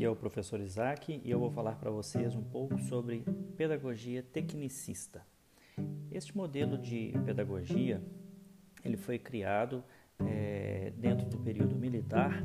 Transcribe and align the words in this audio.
Aqui 0.00 0.06
é 0.06 0.08
o 0.08 0.16
professor 0.16 0.58
Isaac 0.60 1.20
e 1.22 1.30
eu 1.30 1.38
vou 1.38 1.50
falar 1.50 1.76
para 1.76 1.90
vocês 1.90 2.34
um 2.34 2.42
pouco 2.42 2.78
sobre 2.78 3.22
pedagogia 3.54 4.22
tecnicista. 4.22 5.20
Este 6.10 6.34
modelo 6.34 6.78
de 6.78 7.12
pedagogia 7.26 8.02
ele 8.82 8.96
foi 8.96 9.18
criado 9.18 9.84
é, 10.20 10.90
dentro 10.96 11.28
do 11.28 11.36
período 11.36 11.76
militar 11.76 12.42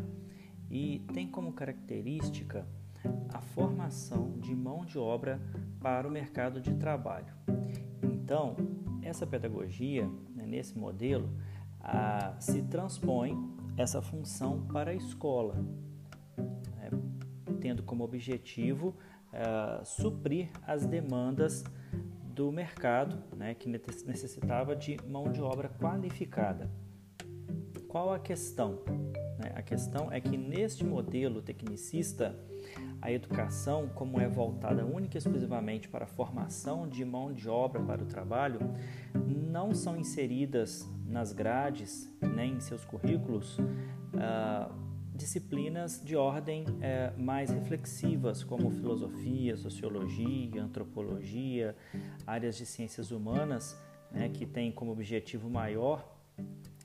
e 0.69 0.99
tem 1.13 1.31
como 1.31 1.53
característica 1.53 2.67
a 3.33 3.39
formação 3.39 4.37
de 4.37 4.53
mão 4.53 4.83
de 4.83 4.99
obra 4.99 5.39
para 5.79 6.05
o 6.05 6.11
mercado 6.11 6.59
de 6.59 6.75
trabalho. 6.75 7.33
Então, 8.03 8.57
essa 9.01 9.25
pedagogia, 9.25 10.05
né, 10.35 10.45
nesse 10.45 10.77
modelo, 10.77 11.29
a, 11.79 12.35
se 12.37 12.63
transpõe 12.63 13.33
essa 13.77 14.01
função 14.01 14.67
para 14.67 14.91
a 14.91 14.93
escola, 14.93 15.63
tendo 17.65 17.81
como 17.81 18.03
objetivo 18.03 18.89
uh, 19.33 19.83
suprir 19.83 20.49
as 20.67 20.85
demandas 20.85 21.63
do 22.27 22.51
mercado, 22.51 23.23
né, 23.35 23.55
que 23.55 23.67
necessitava 23.67 24.75
de 24.75 24.97
mão 25.07 25.31
de 25.31 25.41
obra 25.41 25.67
qualificada. 25.67 26.69
Qual 27.87 28.13
a 28.13 28.19
questão? 28.19 28.83
Né, 29.39 29.51
a 29.55 29.63
questão 29.63 30.11
é 30.11 30.21
que 30.21 30.37
neste 30.37 30.83
modelo 30.83 31.41
tecnicista, 31.41 32.39
a 33.01 33.11
educação, 33.11 33.89
como 33.95 34.21
é 34.21 34.27
voltada 34.27 34.85
única 34.85 35.17
e 35.17 35.19
exclusivamente 35.19 35.89
para 35.89 36.03
a 36.03 36.07
formação 36.07 36.87
de 36.87 37.03
mão 37.03 37.33
de 37.33 37.49
obra 37.49 37.81
para 37.81 38.03
o 38.03 38.05
trabalho, 38.05 38.59
não 39.25 39.73
são 39.73 39.97
inseridas 39.97 40.87
nas 41.07 41.33
grades 41.33 42.15
nem 42.21 42.53
em 42.53 42.59
seus 42.59 42.85
currículos 42.85 43.57
uh, 43.57 44.84
disciplinas 45.15 46.01
de 46.03 46.15
ordem 46.15 46.65
é, 46.81 47.11
mais 47.17 47.49
reflexivas, 47.49 48.43
como 48.43 48.69
filosofia, 48.69 49.55
sociologia, 49.55 50.61
antropologia, 50.61 51.75
áreas 52.27 52.57
de 52.57 52.65
ciências 52.65 53.11
humanas, 53.11 53.79
né, 54.11 54.29
que 54.29 54.45
têm 54.45 54.71
como 54.71 54.91
objetivo 54.91 55.49
maior 55.49 56.13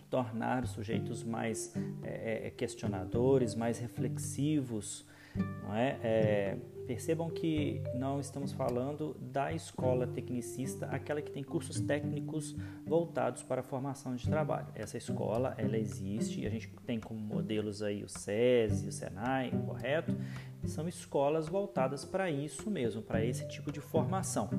tornar 0.09 0.65
os 0.65 0.71
sujeitos 0.71 1.23
mais 1.23 1.73
é, 2.03 2.47
é 2.47 2.51
questionadores, 2.51 3.55
mais 3.55 3.79
reflexivos, 3.79 5.05
não 5.35 5.75
é? 5.75 5.99
é 6.03 6.59
Percebam 6.91 7.31
que 7.31 7.81
não 7.95 8.19
estamos 8.19 8.51
falando 8.51 9.17
da 9.21 9.53
escola 9.53 10.09
tecnicista, 10.09 10.87
aquela 10.87 11.23
que 11.23 11.31
tem 11.31 11.41
cursos 11.41 11.79
técnicos 11.79 12.57
voltados 12.85 13.45
para 13.45 13.61
a 13.61 13.63
formação 13.63 14.17
de 14.17 14.29
trabalho. 14.29 14.67
Essa 14.75 14.99
escola, 14.99 15.55
ela 15.57 15.79
existe, 15.79 16.45
a 16.45 16.51
gente 16.51 16.69
tem 16.85 16.99
como 16.99 17.21
modelos 17.21 17.81
aí 17.81 18.03
o 18.03 18.09
SESI, 18.09 18.89
o 18.89 18.93
SENAI, 18.93 19.53
correto? 19.65 20.17
São 20.65 20.89
escolas 20.89 21.49
voltadas 21.49 22.05
para 22.05 22.29
isso 22.29 22.69
mesmo, 22.69 23.01
para 23.03 23.25
esse 23.25 23.47
tipo 23.47 23.71
de 23.71 23.81
formação. 23.81 24.51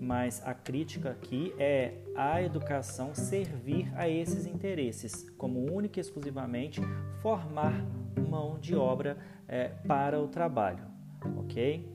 Mas 0.00 0.40
a 0.46 0.54
crítica 0.54 1.10
aqui 1.10 1.52
é 1.58 1.94
a 2.14 2.40
educação 2.40 3.12
servir 3.12 3.92
a 3.96 4.08
esses 4.08 4.46
interesses, 4.46 5.28
como 5.30 5.64
única 5.74 5.98
e 5.98 6.00
exclusivamente 6.00 6.80
formar 7.20 7.84
mão 8.20 8.58
de 8.58 8.74
obra 8.74 9.16
é, 9.48 9.68
para 9.68 10.20
o 10.20 10.28
trabalho 10.28 10.96
ok? 11.36 11.88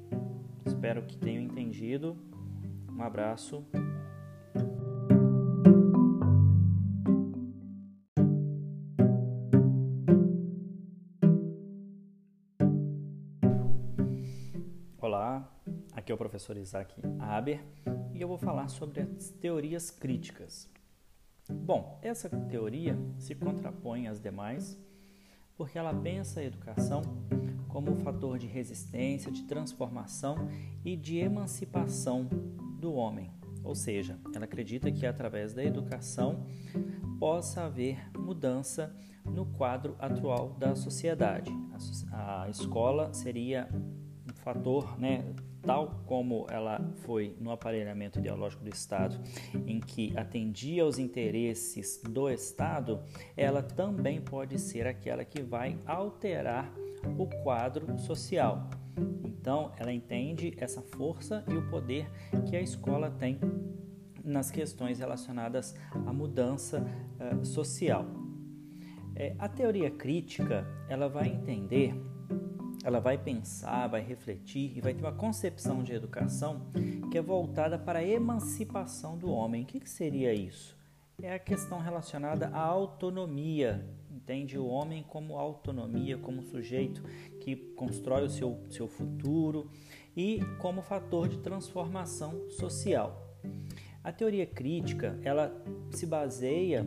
Espero 0.65 1.03
que 1.03 1.17
tenham 1.17 1.43
entendido. 1.43 2.17
Um 2.89 3.01
abraço. 3.01 3.65
Olá, 14.99 15.51
aqui 15.93 16.11
é 16.11 16.15
o 16.15 16.17
professor 16.17 16.57
Isaac 16.57 16.93
Aber 17.19 17.59
e 18.13 18.21
eu 18.21 18.27
vou 18.27 18.37
falar 18.37 18.67
sobre 18.67 19.01
as 19.01 19.29
teorias 19.29 19.89
críticas. 19.89 20.69
Bom, 21.49 21.99
essa 22.01 22.29
teoria 22.29 22.97
se 23.17 23.35
contrapõe 23.35 24.07
às 24.07 24.21
demais 24.21 24.79
porque 25.61 25.77
ela 25.77 25.93
pensa 25.93 26.39
a 26.39 26.43
educação 26.43 27.03
como 27.67 27.91
um 27.91 27.99
fator 27.99 28.39
de 28.39 28.47
resistência, 28.47 29.31
de 29.31 29.43
transformação 29.43 30.49
e 30.83 30.95
de 30.97 31.19
emancipação 31.19 32.27
do 32.79 32.91
homem. 32.93 33.29
Ou 33.63 33.75
seja, 33.75 34.19
ela 34.33 34.45
acredita 34.45 34.91
que 34.91 35.05
através 35.05 35.53
da 35.53 35.63
educação 35.63 36.47
possa 37.19 37.65
haver 37.65 38.09
mudança 38.17 38.91
no 39.23 39.45
quadro 39.45 39.95
atual 39.99 40.55
da 40.57 40.73
sociedade. 40.73 41.51
A, 42.11 42.49
escola 42.49 43.13
seria 43.13 43.69
um 44.27 44.33
fator, 44.33 44.99
né, 44.99 45.23
tal 45.61 46.01
como 46.05 46.47
ela 46.49 46.81
foi 47.03 47.35
no 47.39 47.51
aparelhamento 47.51 48.19
ideológico 48.19 48.63
do 48.63 48.69
Estado, 48.69 49.19
em 49.65 49.79
que 49.79 50.15
atendia 50.17 50.83
aos 50.83 50.97
interesses 50.97 52.01
do 52.03 52.29
Estado, 52.29 53.01
ela 53.37 53.61
também 53.61 54.19
pode 54.19 54.57
ser 54.59 54.87
aquela 54.87 55.23
que 55.23 55.41
vai 55.41 55.77
alterar 55.85 56.73
o 57.17 57.27
quadro 57.43 57.97
social. 57.99 58.69
Então, 59.23 59.71
ela 59.77 59.91
entende 59.91 60.53
essa 60.57 60.81
força 60.81 61.43
e 61.47 61.53
o 61.55 61.69
poder 61.69 62.09
que 62.47 62.55
a 62.55 62.61
escola 62.61 63.09
tem 63.09 63.39
nas 64.23 64.51
questões 64.51 64.99
relacionadas 64.99 65.75
à 66.05 66.13
mudança 66.13 66.85
uh, 67.19 67.43
social. 67.45 68.05
É, 69.15 69.35
a 69.39 69.49
teoria 69.49 69.89
crítica 69.89 70.65
ela 70.87 71.09
vai 71.09 71.27
entender, 71.27 71.93
ela 72.83 72.99
vai 72.99 73.17
pensar, 73.17 73.87
vai 73.87 74.01
refletir 74.01 74.75
e 74.75 74.81
vai 74.81 74.93
ter 74.93 75.01
uma 75.01 75.11
concepção 75.11 75.83
de 75.83 75.93
educação 75.93 76.67
que 77.11 77.17
é 77.17 77.21
voltada 77.21 77.77
para 77.77 77.99
a 77.99 78.05
emancipação 78.05 79.17
do 79.17 79.29
homem. 79.29 79.63
O 79.63 79.65
que, 79.65 79.79
que 79.79 79.89
seria 79.89 80.33
isso? 80.33 80.77
É 81.21 81.33
a 81.33 81.39
questão 81.39 81.79
relacionada 81.79 82.47
à 82.47 82.59
autonomia 82.59 83.85
entende 84.21 84.57
o 84.57 84.67
homem 84.67 85.03
como 85.03 85.37
autonomia, 85.37 86.17
como 86.17 86.43
sujeito 86.43 87.03
que 87.39 87.55
constrói 87.75 88.25
o 88.25 88.29
seu, 88.29 88.63
seu 88.69 88.87
futuro 88.87 89.69
e 90.15 90.39
como 90.59 90.81
fator 90.81 91.27
de 91.27 91.39
transformação 91.39 92.49
social. 92.49 93.35
A 94.03 94.11
teoria 94.11 94.45
crítica, 94.45 95.19
ela 95.23 95.51
se 95.91 96.05
baseia 96.05 96.85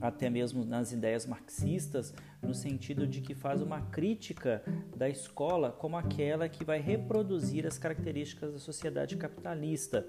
até 0.00 0.28
mesmo 0.28 0.64
nas 0.64 0.92
ideias 0.92 1.26
marxistas, 1.26 2.14
no 2.42 2.54
sentido 2.54 3.06
de 3.06 3.20
que 3.20 3.34
faz 3.34 3.62
uma 3.62 3.80
crítica 3.80 4.62
da 4.96 5.08
escola 5.08 5.70
como 5.72 5.96
aquela 5.96 6.48
que 6.48 6.64
vai 6.64 6.80
reproduzir 6.80 7.66
as 7.66 7.78
características 7.78 8.52
da 8.52 8.58
sociedade 8.58 9.16
capitalista, 9.16 10.06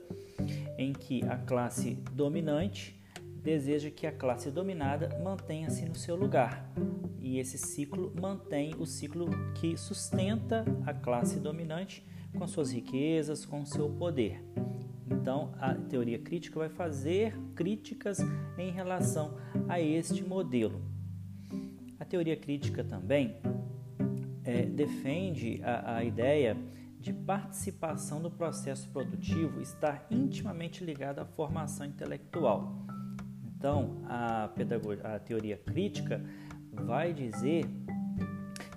em 0.78 0.94
que 0.94 1.24
a 1.26 1.38
classe 1.38 1.96
dominante 2.12 3.02
deseja 3.46 3.92
que 3.92 4.08
a 4.08 4.12
classe 4.12 4.50
dominada 4.50 5.20
mantenha-se 5.24 5.86
no 5.86 5.96
seu 5.96 6.16
lugar. 6.16 6.68
E 7.20 7.38
esse 7.38 7.58
ciclo 7.58 8.12
mantém 8.20 8.76
o 8.80 8.86
ciclo 8.86 9.30
que 9.54 9.78
sustenta 9.78 10.66
a 10.86 10.94
classe 10.94 11.40
dominante 11.40 12.06
com 12.38 12.48
suas 12.48 12.72
riquezas, 12.72 13.46
com 13.46 13.66
seu 13.66 13.90
poder. 13.90 14.44
Então, 15.26 15.56
a 15.60 15.74
teoria 15.74 16.20
crítica 16.20 16.60
vai 16.60 16.70
fazer 16.70 17.36
críticas 17.56 18.20
em 18.60 18.70
relação 18.70 19.36
a 19.68 19.82
este 19.82 20.24
modelo. 20.24 20.80
A 22.00 22.06
teoria 22.06 22.38
crítica 22.38 22.84
também 22.84 23.36
é, 24.44 24.68
defende 24.68 25.60
a, 25.64 25.96
a 25.96 26.04
ideia 26.04 26.56
de 27.00 27.12
participação 27.12 28.20
no 28.20 28.30
processo 28.30 28.88
produtivo 28.90 29.60
estar 29.62 30.06
intimamente 30.12 30.84
ligada 30.84 31.24
à 31.24 31.26
formação 31.26 31.88
intelectual. 31.88 32.86
Então, 33.58 34.04
a, 34.06 34.48
a 35.06 35.20
teoria 35.22 35.58
crítica 35.58 36.24
vai 36.72 37.16
dizer 37.16 37.66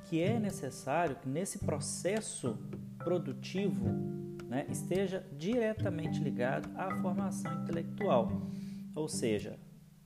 que 0.09 0.23
é 0.23 0.41
necessário 0.41 1.15
que 1.17 1.29
nesse 1.29 1.59
processo 1.59 2.59
produtivo 2.97 4.28
né, 4.49 4.67
esteja 4.71 5.25
diretamente 5.37 6.19
ligado 6.19 6.69
à 6.77 6.91
formação 6.97 7.63
intelectual, 7.63 8.49
ou 8.95 9.07
seja, 9.07 9.59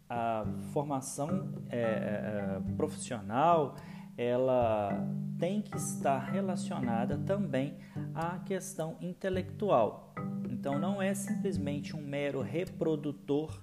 a 0.09 0.45
formação 0.73 1.55
é, 1.71 1.81
é, 1.81 2.61
profissional 2.77 3.77
ela 4.17 4.91
tem 5.39 5.63
que 5.63 5.77
estar 5.77 6.19
relacionada 6.19 7.17
também 7.19 7.77
à 8.15 8.39
questão 8.41 8.97
intelectual. 9.01 10.15
Então, 10.51 10.79
não 10.79 11.01
é 11.01 11.15
simplesmente 11.15 11.97
um 11.97 12.03
mero 12.03 12.43
reprodutor 12.43 13.63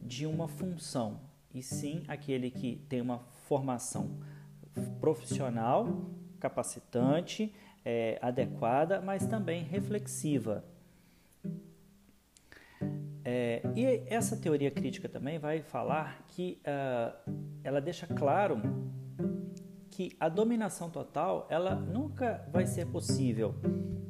de 0.00 0.24
uma 0.24 0.46
função, 0.46 1.20
e 1.52 1.62
sim 1.62 2.04
aquele 2.06 2.50
que 2.50 2.76
tem 2.88 3.00
uma 3.00 3.18
formação 3.18 4.20
profissional, 5.00 6.10
capacitante, 6.38 7.52
é, 7.84 8.18
adequada, 8.20 9.00
mas 9.00 9.26
também 9.26 9.62
reflexiva. 9.62 10.64
É, 13.24 13.62
e 13.76 14.02
essa 14.06 14.36
teoria 14.36 14.70
crítica 14.70 15.08
também 15.08 15.38
vai 15.38 15.62
falar 15.62 16.24
que 16.28 16.60
uh, 16.66 17.32
ela 17.62 17.80
deixa 17.80 18.06
claro 18.06 18.60
que 19.90 20.16
a 20.18 20.28
dominação 20.28 20.90
total 20.90 21.46
ela 21.48 21.74
nunca 21.74 22.44
vai 22.50 22.66
ser 22.66 22.86
possível, 22.86 23.54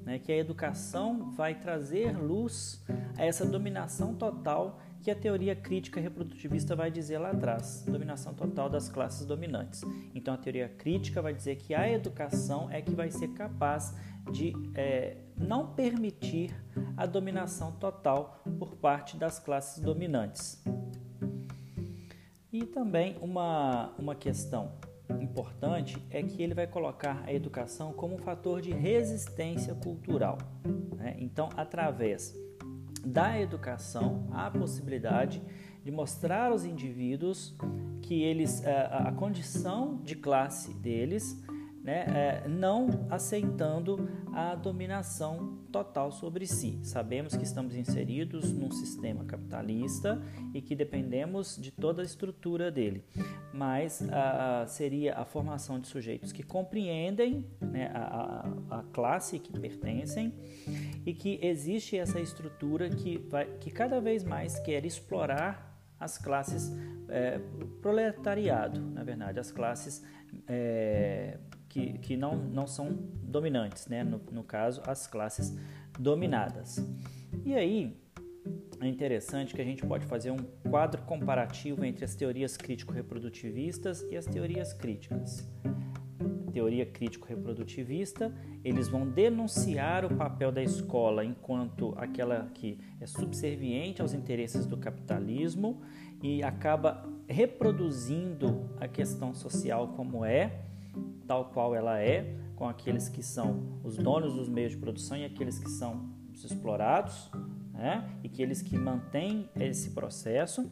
né? 0.04 0.18
que 0.18 0.32
a 0.32 0.36
educação 0.36 1.30
vai 1.32 1.56
trazer 1.56 2.16
luz 2.16 2.82
a 3.18 3.24
essa 3.24 3.44
dominação 3.44 4.14
total 4.14 4.80
que 5.02 5.10
a 5.10 5.16
teoria 5.16 5.56
crítica 5.56 6.00
reprodutivista 6.00 6.76
vai 6.76 6.90
dizer 6.90 7.18
lá 7.18 7.30
atrás, 7.30 7.84
dominação 7.88 8.32
total 8.32 8.70
das 8.70 8.88
classes 8.88 9.26
dominantes. 9.26 9.82
Então 10.14 10.32
a 10.32 10.36
teoria 10.36 10.68
crítica 10.68 11.20
vai 11.20 11.34
dizer 11.34 11.56
que 11.56 11.74
a 11.74 11.90
educação 11.90 12.70
é 12.70 12.80
que 12.80 12.94
vai 12.94 13.10
ser 13.10 13.28
capaz 13.28 13.96
de 14.30 14.52
é, 14.76 15.16
não 15.36 15.74
permitir 15.74 16.54
a 16.96 17.04
dominação 17.04 17.72
total 17.72 18.40
por 18.58 18.76
parte 18.76 19.16
das 19.16 19.40
classes 19.40 19.82
dominantes. 19.82 20.62
E 22.52 22.64
também 22.64 23.16
uma, 23.20 23.92
uma 23.98 24.14
questão 24.14 24.72
importante 25.20 25.98
é 26.10 26.22
que 26.22 26.42
ele 26.42 26.54
vai 26.54 26.66
colocar 26.66 27.24
a 27.26 27.32
educação 27.32 27.92
como 27.92 28.14
um 28.14 28.18
fator 28.18 28.60
de 28.60 28.70
resistência 28.70 29.74
cultural. 29.74 30.38
Né? 30.96 31.16
Então, 31.18 31.48
através 31.56 32.34
da 33.04 33.40
educação, 33.40 34.28
a 34.32 34.50
possibilidade 34.50 35.42
de 35.84 35.90
mostrar 35.90 36.50
aos 36.50 36.64
indivíduos 36.64 37.54
que 38.00 38.22
eles 38.22 38.64
eh, 38.64 38.88
a 38.90 39.12
condição 39.12 40.00
de 40.04 40.14
classe 40.14 40.72
deles 40.74 41.42
né, 41.82 42.04
é, 42.44 42.48
não 42.48 43.06
aceitando 43.10 44.08
a 44.32 44.54
dominação 44.54 45.58
total 45.72 46.12
sobre 46.12 46.46
si. 46.46 46.78
Sabemos 46.82 47.34
que 47.34 47.42
estamos 47.42 47.74
inseridos 47.74 48.52
num 48.52 48.70
sistema 48.70 49.24
capitalista 49.24 50.22
e 50.54 50.62
que 50.62 50.76
dependemos 50.76 51.58
de 51.60 51.72
toda 51.72 52.02
a 52.02 52.04
estrutura 52.04 52.70
dele, 52.70 53.04
mas 53.52 54.02
a, 54.10 54.64
seria 54.68 55.14
a 55.14 55.24
formação 55.24 55.80
de 55.80 55.88
sujeitos 55.88 56.30
que 56.30 56.42
compreendem 56.42 57.44
né, 57.60 57.90
a, 57.92 58.46
a, 58.70 58.78
a, 58.78 58.82
classe 58.92 59.38
que 59.38 59.52
pertencem 59.58 60.32
e 61.04 61.12
que 61.12 61.40
existe 61.42 61.96
essa 61.96 62.20
estrutura 62.20 62.88
que, 62.90 63.18
vai, 63.28 63.46
que 63.58 63.70
cada 63.70 64.00
vez 64.00 64.22
mais 64.22 64.58
quer 64.60 64.84
explorar 64.86 65.70
as 65.98 66.18
classes 66.18 66.72
é, 67.08 67.40
proletariado, 67.80 68.80
na 68.80 69.04
verdade, 69.04 69.38
as 69.38 69.52
classes 69.52 70.02
é, 70.48 71.38
que, 71.72 71.94
que 72.00 72.16
não, 72.18 72.36
não 72.36 72.66
são 72.66 72.92
dominantes, 73.22 73.86
né? 73.86 74.04
no, 74.04 74.20
no 74.30 74.44
caso, 74.44 74.82
as 74.86 75.06
classes 75.06 75.56
dominadas. 75.98 76.86
E 77.46 77.54
aí 77.54 77.96
é 78.78 78.86
interessante 78.86 79.54
que 79.54 79.62
a 79.62 79.64
gente 79.64 79.84
pode 79.86 80.04
fazer 80.04 80.30
um 80.30 80.36
quadro 80.68 81.00
comparativo 81.02 81.82
entre 81.82 82.04
as 82.04 82.14
teorias 82.14 82.58
crítico-reprodutivistas 82.58 84.02
e 84.10 84.16
as 84.18 84.26
teorias 84.26 84.74
críticas. 84.74 85.48
teoria 86.52 86.84
crítico-reprodutivista, 86.84 88.30
eles 88.62 88.88
vão 88.88 89.08
denunciar 89.08 90.04
o 90.04 90.14
papel 90.14 90.52
da 90.52 90.62
escola 90.62 91.24
enquanto 91.24 91.94
aquela 91.96 92.50
que 92.52 92.78
é 93.00 93.06
subserviente 93.06 94.02
aos 94.02 94.12
interesses 94.12 94.66
do 94.66 94.76
capitalismo 94.76 95.80
e 96.22 96.42
acaba 96.42 97.10
reproduzindo 97.26 98.68
a 98.78 98.86
questão 98.86 99.32
social 99.32 99.88
como 99.96 100.22
é 100.22 100.66
tal 101.22 101.46
qual 101.46 101.74
ela 101.74 102.00
é, 102.00 102.36
com 102.56 102.68
aqueles 102.68 103.08
que 103.08 103.22
são 103.22 103.80
os 103.82 103.96
donos 103.96 104.34
dos 104.34 104.48
meios 104.48 104.72
de 104.72 104.78
produção 104.78 105.16
e 105.16 105.24
aqueles 105.24 105.58
que 105.58 105.70
são 105.70 106.10
os 106.32 106.44
explorados, 106.44 107.30
né? 107.72 108.08
e 108.22 108.26
aqueles 108.26 108.62
que 108.62 108.76
mantêm 108.76 109.48
esse 109.56 109.90
processo. 109.90 110.70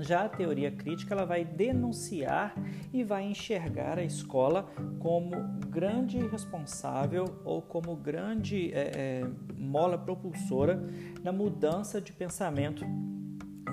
Já 0.00 0.26
a 0.26 0.28
teoria 0.28 0.70
crítica 0.70 1.12
ela 1.12 1.24
vai 1.24 1.44
denunciar 1.44 2.54
e 2.92 3.02
vai 3.02 3.24
enxergar 3.24 3.98
a 3.98 4.04
escola 4.04 4.70
como 5.00 5.30
grande 5.68 6.18
responsável 6.28 7.40
ou 7.44 7.60
como 7.60 7.96
grande 7.96 8.72
é, 8.72 8.92
é, 8.94 9.30
mola 9.56 9.98
propulsora 9.98 10.80
na 11.20 11.32
mudança 11.32 12.00
de 12.00 12.12
pensamento 12.12 12.84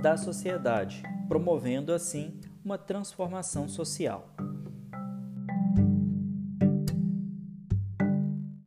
da 0.02 0.18
sociedade, 0.18 1.04
promovendo 1.28 1.94
assim 1.94 2.40
uma 2.64 2.78
transformação 2.78 3.68
social. 3.68 4.36